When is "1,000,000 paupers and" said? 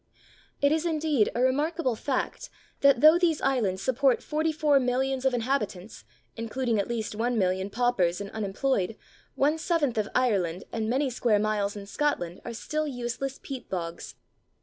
7.15-8.31